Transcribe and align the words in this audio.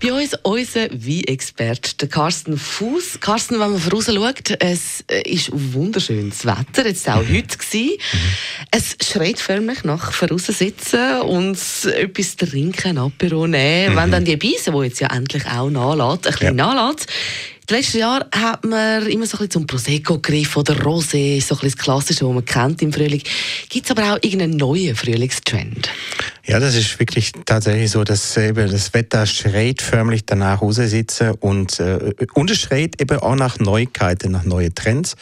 Bei 0.00 0.12
uns 0.12 0.32
unser 0.44 0.90
Wein-Experte, 0.90 2.06
Carsten 2.06 2.56
Fuß. 2.56 3.18
Carsten, 3.20 3.58
wenn 3.58 3.72
man 3.72 3.80
voraus 3.80 4.06
schaut, 4.06 4.50
es 4.60 5.04
äh, 5.08 5.22
ist 5.28 5.50
wunderschönes 5.52 6.46
Wetter, 6.46 6.86
jetzt 6.86 7.08
auch 7.08 7.16
heute 7.16 7.58
gewesen. 7.58 7.96
Es 8.70 8.96
schreit 9.02 9.40
förmlich 9.40 9.82
nach 9.82 10.12
sitzen 10.12 11.20
und 11.22 11.58
etwas 11.84 12.36
trinken, 12.36 12.96
Apero 12.96 13.48
nehmen. 13.48 13.96
Wenn 13.96 14.12
dann 14.12 14.24
die 14.24 14.36
Beise, 14.36 14.70
die 14.70 14.84
jetzt 14.84 15.00
ja 15.00 15.08
endlich 15.08 15.44
auch 15.46 15.68
nachlässt, 15.68 16.28
ein 16.28 16.32
bisschen 16.32 16.58
ja. 16.58 16.74
nachlässt, 16.74 17.08
den 17.68 17.76
letzten 17.76 17.98
Jahren 17.98 18.24
hat 18.32 18.64
man 18.64 19.06
immer 19.08 19.26
so 19.26 19.36
ein 19.36 19.40
bisschen 19.40 19.50
zum 19.50 19.66
Prosecco 19.66 20.18
gegriffen 20.20 20.60
oder 20.60 20.74
Rosé, 20.74 21.42
so 21.42 21.54
ein 21.54 21.60
bisschen 21.60 21.62
das 21.62 21.76
Klassische, 21.76 22.26
was 22.26 22.32
man 22.32 22.44
kennt 22.44 22.80
im 22.80 22.92
Frühling. 22.92 23.22
Gibt 23.68 23.84
es 23.84 23.90
aber 23.90 24.14
auch 24.14 24.18
irgendeinen 24.22 24.56
neuen 24.56 24.96
Frühlingstrend? 24.96 25.90
Ja, 26.48 26.58
das 26.60 26.74
ist 26.76 26.98
wirklich 26.98 27.32
tatsächlich 27.44 27.90
so, 27.90 28.04
dass 28.04 28.32
das 28.32 28.94
Wetter 28.94 29.26
schreit 29.26 29.82
förmlich 29.82 30.24
danach 30.24 30.62
raussitze 30.62 31.36
und, 31.36 31.78
äh, 31.78 32.14
und 32.32 32.50
es 32.50 32.58
schreit 32.58 32.98
eben 33.02 33.18
auch 33.18 33.36
nach 33.36 33.58
Neuigkeiten, 33.58 34.32
nach 34.32 34.44
neuen 34.44 34.74
Trends. 34.74 35.14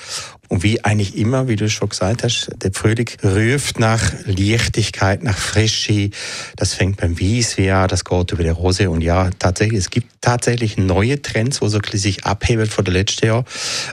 Und 0.49 0.63
wie 0.63 0.85
eigentlich 0.85 1.17
immer, 1.17 1.49
wie 1.49 1.57
du 1.57 1.69
schon 1.69 1.89
gesagt 1.89 2.23
hast, 2.23 2.51
der 2.63 2.73
Frühling 2.73 3.09
ruft 3.25 3.81
nach 3.81 4.13
Leichtigkeit, 4.27 5.25
nach 5.25 5.37
Frische. 5.37 6.11
Das 6.57 6.75
fängt 6.75 6.99
beim 6.99 7.19
Wies 7.19 7.59
an, 7.59 7.89
das 7.89 8.05
geht 8.05 8.31
über 8.31 8.45
die 8.45 8.51
Rose. 8.51 8.89
Und 8.89 9.01
ja, 9.01 9.31
tatsächlich, 9.39 9.81
es 9.81 9.91
gibt 9.91 10.07
tatsächlich 10.21 10.77
neue 10.77 11.21
Trends, 11.21 11.61
wo 11.61 11.69
so 11.69 11.81
sich 11.93 12.25
abheben 12.25 12.67
von 12.67 12.85
der 12.85 12.95
letzten 12.95 13.27
Jahr. 13.27 13.45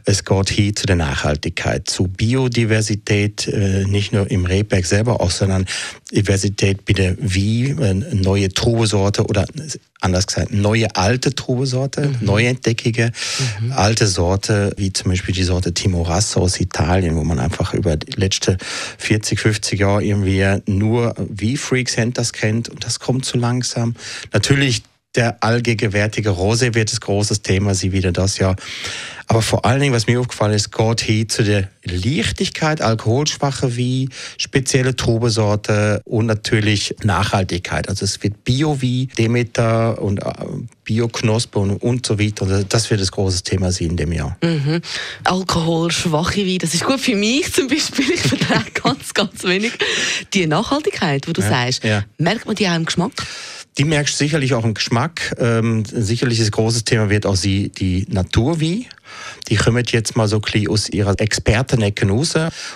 Es 0.05 0.25
geht 0.25 0.49
hier 0.49 0.75
zu 0.75 0.85
der 0.85 0.95
Nachhaltigkeit, 0.95 1.90
zu 1.90 2.07
Biodiversität, 2.07 3.47
äh, 3.47 3.85
nicht 3.85 4.13
nur 4.13 4.29
im 4.29 4.45
Rehberg 4.45 4.85
selber, 4.85 5.21
auch 5.21 5.31
sondern 5.31 5.65
Diversität 6.12 6.85
bitte 6.85 7.18
wie 7.24 7.70
äh, 7.70 7.93
neue 7.93 8.49
Trubesorte 8.49 9.26
oder 9.26 9.46
anders 10.02 10.27
gesagt, 10.27 10.52
neue 10.52 10.93
alte 10.96 11.34
Trubesorte, 11.34 12.02
mhm. 12.02 12.18
neue 12.21 12.48
Entdeckige, 12.48 13.12
mhm. 13.62 13.71
alte 13.71 14.07
Sorte, 14.07 14.74
wie 14.76 14.91
zum 14.91 15.12
Beispiel 15.12 15.34
die 15.34 15.43
Sorte 15.43 15.74
Timorasso 15.74 16.41
aus 16.41 16.60
Italien, 16.60 17.15
wo 17.15 17.24
man 17.24 17.40
einfach 17.40 17.74
über 17.74 17.96
die 17.96 18.20
letzten 18.20 18.57
40, 18.98 19.40
50 19.40 19.80
Jahre 19.80 20.04
irgendwie 20.04 20.43
nur 20.65 21.15
wie 21.18 21.55
Freaks 21.55 21.98
Hunters 21.98 22.34
kennt 22.34 22.68
und 22.68 22.84
das 22.84 22.99
kommt 22.99 23.24
zu 23.24 23.37
langsam. 23.37 23.96
Natürlich 24.34 24.84
der 25.15 25.43
allgegenwärtige 25.43 26.31
Rose 26.31 26.73
wird 26.73 26.91
das 26.91 27.01
großes 27.01 27.41
Thema, 27.41 27.75
sie 27.75 27.91
wieder 27.91 28.11
das 28.11 28.37
Jahr. 28.39 28.55
Aber 29.27 29.41
vor 29.41 29.65
allen 29.65 29.79
Dingen, 29.79 29.93
was 29.93 30.07
mir 30.07 30.19
aufgefallen 30.19 30.53
ist, 30.53 30.71
geht 30.71 31.01
hier 31.01 31.27
zu 31.27 31.43
der 31.43 31.69
Leichtigkeit, 31.83 32.81
alkoholschwache 32.81 33.75
wie 33.77 34.09
spezielle 34.37 34.95
Trubesorte 34.95 36.01
und 36.05 36.25
natürlich 36.25 36.95
Nachhaltigkeit. 37.03 37.87
Also 37.89 38.05
es 38.05 38.21
wird 38.21 38.43
Bio 38.43 38.81
wie 38.81 39.07
Demeter 39.17 40.01
und 40.01 40.19
äh, 40.19 40.31
Bio-Knospe 40.84 41.59
und, 41.59 41.77
und 41.77 42.05
so 42.05 42.19
weiter. 42.19 42.45
Und 42.45 42.73
das 42.73 42.89
wird 42.89 42.99
das 42.99 43.11
große 43.11 43.43
Thema 43.43 43.71
sein 43.71 43.91
in 43.91 43.97
dem 43.97 44.11
Jahr. 44.11 44.37
Mhm. 44.43 44.81
Alkoholschwache 45.23 46.45
Wein, 46.45 46.57
das 46.59 46.73
ist 46.73 46.85
gut 46.85 46.99
für 46.99 47.15
mich 47.15 47.53
zum 47.53 47.67
Beispiel. 47.67 48.11
Ich 48.11 48.21
vertrage 48.21 48.71
ganz, 48.84 49.13
ganz 49.13 49.43
wenig. 49.43 49.71
Die 50.34 50.47
Nachhaltigkeit, 50.47 51.27
wo 51.27 51.34
du 51.34 51.41
ja, 51.41 51.49
sagst, 51.49 51.84
ja. 51.84 52.03
merkt 52.17 52.45
man 52.45 52.55
die 52.55 52.67
auch 52.67 52.75
im 52.75 52.85
Geschmack? 52.85 53.13
Die 53.77 53.85
merkst 53.85 54.18
sicherlich 54.18 54.54
auch 54.54 54.66
im 54.66 54.74
Geschmack. 54.74 55.35
Ähm, 55.40 55.84
sicherlich 55.85 56.40
ein 56.40 56.52
großes 56.52 56.84
Thema 56.84 57.10
wird 57.10 57.26
auch 57.26 57.35
sie, 57.35 57.70
die 57.70 58.05
Natur 58.10 58.60
wie. 58.60 58.88
Die 59.49 59.55
kommen 59.55 59.83
jetzt 59.87 60.15
mal 60.15 60.27
so 60.27 60.41
ein 60.53 60.67
aus 60.67 60.89
ihrer 60.89 61.19
Expertenecke 61.19 62.07
raus 62.07 62.33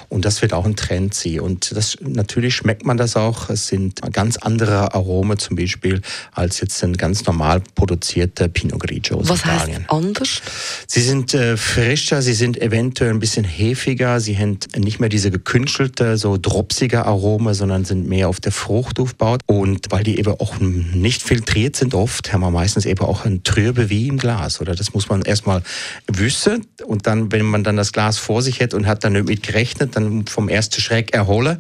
und 0.09 0.25
das 0.25 0.41
wird 0.41 0.53
auch 0.53 0.65
ein 0.65 0.75
Trend 0.75 1.13
sein. 1.13 1.39
Und 1.39 1.75
das, 1.75 1.97
natürlich 2.01 2.55
schmeckt 2.55 2.85
man 2.85 2.97
das 2.97 3.15
auch. 3.15 3.49
Es 3.49 3.67
sind 3.67 4.01
ganz 4.13 4.37
andere 4.37 4.93
Aromen 4.93 5.37
zum 5.37 5.55
Beispiel 5.55 6.01
als 6.33 6.59
jetzt 6.59 6.83
ein 6.83 6.97
ganz 6.97 7.25
normal 7.25 7.61
produzierter 7.75 8.47
Pinot 8.47 8.79
Grigio 8.79 9.17
aus 9.17 9.29
Was 9.29 9.39
Italien. 9.39 9.79
heißt 9.81 9.91
anders? 9.91 10.41
Sie 10.87 11.01
sind 11.01 11.33
äh, 11.33 11.57
frischer, 11.57 12.21
sie 12.21 12.33
sind 12.33 12.61
eventuell 12.61 13.11
ein 13.11 13.19
bisschen 13.19 13.43
hefiger, 13.43 14.19
sie 14.19 14.37
haben 14.37 14.59
nicht 14.75 14.99
mehr 14.99 15.09
diese 15.09 15.31
gekünstelte, 15.31 16.17
so 16.17 16.37
dropsige 16.37 17.05
Arome, 17.05 17.53
sondern 17.53 17.85
sind 17.85 18.07
mehr 18.07 18.29
auf 18.29 18.39
der 18.39 18.51
Frucht 18.51 18.99
aufgebaut. 18.99 19.41
Und 19.45 19.87
weil 19.89 20.03
die 20.03 20.19
eben 20.19 20.33
auch 20.39 20.59
nicht 20.59 21.21
filtriert 21.21 21.75
sind 21.75 21.93
oft, 21.93 22.33
haben 22.33 22.41
wir 22.41 22.51
meistens 22.51 22.85
eben 22.85 23.05
auch 23.05 23.25
ein 23.25 23.43
Trübe 23.43 23.89
wie 23.89 24.07
im 24.07 24.17
Glas. 24.17 24.61
Oder 24.61 24.75
das 24.75 24.93
muss 24.93 25.09
man 25.09 25.21
erstmal 25.21 25.61
wissen 26.27 26.67
und 26.85 27.07
dann, 27.07 27.31
wenn 27.31 27.45
man 27.45 27.63
dann 27.63 27.77
das 27.77 27.93
Glas 27.93 28.17
vor 28.17 28.41
sich 28.41 28.59
hat 28.61 28.73
und 28.73 28.85
hat 28.85 29.03
dann 29.03 29.13
damit 29.13 29.43
gerechnet, 29.43 29.95
dann 29.95 30.27
vom 30.27 30.49
ersten 30.49 30.81
Schreck 30.81 31.13
erhole 31.13 31.57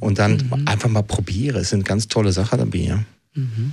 und 0.00 0.18
dann 0.18 0.36
mhm. 0.36 0.68
einfach 0.68 0.88
mal 0.88 1.02
probieren. 1.02 1.56
Es 1.56 1.70
sind 1.70 1.84
ganz 1.84 2.06
tolle 2.06 2.30
Sachen 2.30 2.58
dabei. 2.58 2.78
Ja. 2.78 3.00
Mhm. 3.34 3.72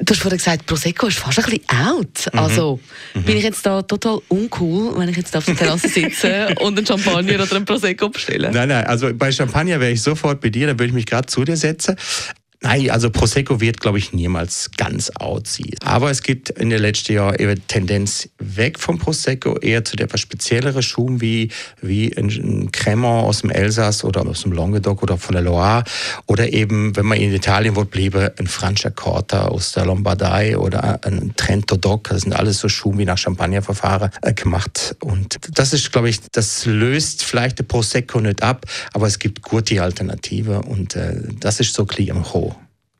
Du 0.00 0.14
hast 0.14 0.22
vorhin 0.22 0.38
gesagt, 0.38 0.64
Prosecco 0.64 1.06
ist 1.08 1.18
fast 1.18 1.38
ein 1.38 1.44
bisschen 1.44 1.68
out. 1.68 2.32
Mhm. 2.32 2.38
Also 2.38 2.80
mhm. 3.12 3.22
bin 3.24 3.36
ich 3.36 3.44
jetzt 3.44 3.66
da 3.66 3.82
total 3.82 4.20
uncool, 4.28 4.98
wenn 4.98 5.10
ich 5.10 5.16
jetzt 5.18 5.36
auf 5.36 5.44
der 5.44 5.56
Terrasse 5.56 5.88
sitze 5.88 6.54
und 6.60 6.78
einen 6.78 6.86
Champagner 6.86 7.34
oder 7.34 7.56
einen 7.56 7.66
Prosecco 7.66 8.08
bestelle? 8.08 8.50
Nein, 8.50 8.70
nein, 8.70 8.86
also 8.86 9.12
bei 9.12 9.30
Champagner 9.30 9.78
wäre 9.80 9.92
ich 9.92 10.00
sofort 10.00 10.40
bei 10.40 10.48
dir, 10.48 10.66
da 10.66 10.72
würde 10.72 10.86
ich 10.86 10.94
mich 10.94 11.06
gerade 11.06 11.26
zu 11.26 11.44
dir 11.44 11.58
setzen. 11.58 11.96
Nein, 12.62 12.90
also 12.90 13.10
Prosecco 13.10 13.60
wird, 13.60 13.80
glaube 13.80 13.98
ich, 13.98 14.12
niemals 14.12 14.70
ganz 14.76 15.10
out 15.20 15.46
sein. 15.46 15.70
Aber 15.84 16.10
es 16.10 16.22
gibt 16.22 16.48
in 16.50 16.70
den 16.70 16.80
letzten 16.80 17.12
Jahren 17.12 17.34
eher 17.34 17.54
Tendenz 17.66 18.28
weg 18.38 18.78
vom 18.78 18.98
Prosecco, 18.98 19.58
eher 19.58 19.84
zu 19.84 19.96
der 19.96 20.08
spezielleren 20.16 20.82
Schum 20.82 21.20
wie, 21.20 21.50
wie 21.82 22.16
ein 22.16 22.72
Cremant 22.72 23.26
aus 23.26 23.42
dem 23.42 23.50
Elsass 23.50 24.04
oder 24.04 24.26
aus 24.26 24.42
dem 24.42 24.52
Languedoc 24.52 25.02
oder 25.02 25.18
von 25.18 25.34
der 25.34 25.42
Loire. 25.42 25.84
Oder 26.26 26.52
eben, 26.52 26.96
wenn 26.96 27.06
man 27.06 27.18
in 27.18 27.32
Italien 27.32 27.76
will, 27.76 27.84
bliebe 27.84 28.34
ein 28.38 28.46
Franciacorta 28.46 29.48
aus 29.48 29.72
der 29.72 29.84
Lombardei 29.84 30.56
oder 30.56 31.04
ein 31.04 31.34
Trento 31.36 31.76
Doc. 31.76 32.08
Das 32.08 32.22
sind 32.22 32.32
alles 32.32 32.58
so 32.58 32.68
Schum 32.68 32.98
wie 32.98 33.04
nach 33.04 33.18
Champagnerverfahren 33.18 34.10
äh, 34.22 34.32
gemacht. 34.32 34.96
Und 35.00 35.36
das 35.52 35.72
ist, 35.72 35.92
glaube 35.92 36.08
ich, 36.08 36.20
das 36.32 36.64
löst 36.64 37.22
vielleicht 37.22 37.58
der 37.58 37.64
Prosecco 37.64 38.20
nicht 38.20 38.42
ab, 38.42 38.64
aber 38.94 39.06
es 39.06 39.18
gibt 39.18 39.42
gute 39.42 39.82
Alternativen 39.82 40.56
und 40.58 40.96
äh, 40.96 41.20
das 41.38 41.60
ist 41.60 41.74
so 41.74 41.86
im 41.96 42.32
Hoch. 42.32 42.55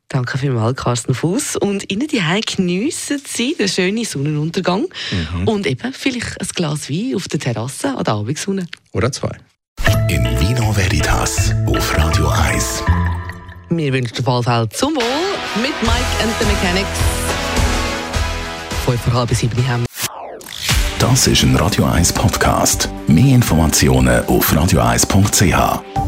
Danke 0.09 0.37
vielmals, 0.37 0.77
Carsten 0.77 1.13
Fuß. 1.13 1.57
Und 1.57 1.91
Ihnen 1.91 2.07
die 2.07 2.21
geniessen 2.55 3.21
Sie 3.25 3.55
den 3.55 3.67
schönen 3.67 4.05
Sonnenuntergang 4.05 4.85
mhm. 5.11 5.47
und 5.47 5.67
eben 5.67 5.93
vielleicht 5.93 6.39
ein 6.39 6.47
Glas 6.55 6.89
Wein 6.89 7.15
auf 7.15 7.27
der 7.27 7.39
Terrasse 7.39 7.89
an 7.89 8.03
der 8.03 8.13
Abendsonne. 8.13 8.67
Oder 8.93 9.11
zwei. 9.11 9.31
In 10.09 10.23
Vino 10.39 10.75
Veritas 10.75 11.53
auf 11.65 11.97
Radio 11.97 12.29
1. 12.29 12.83
Wir 13.69 13.91
wünschen 13.91 14.15
den 14.15 14.23
Fallfeld 14.23 14.73
zum 14.75 14.95
Wohl 14.95 15.61
mit 15.61 15.73
Mike 15.81 16.23
and 16.23 16.33
the 16.39 16.45
Mechanics. 16.45 16.87
Fünf 18.85 19.01
vor 19.01 19.13
halb 19.13 19.35
sieben 19.35 19.67
haben. 19.67 19.85
Das 20.99 21.27
ist 21.27 21.43
ein 21.43 21.55
Radio 21.57 21.83
1 21.85 22.13
Podcast. 22.13 22.89
Mehr 23.07 23.35
Informationen 23.35 24.25
auf 24.25 24.51
radio1.ch. 24.53 26.06